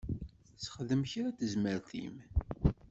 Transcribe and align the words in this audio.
Sexdem 0.63 1.01
kra 1.09 1.29
tazmert-im. 1.37 2.15